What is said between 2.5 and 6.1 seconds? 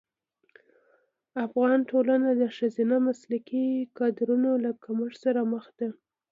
ښځینه مسلکي کدرونو له کمښت سره مخ ده.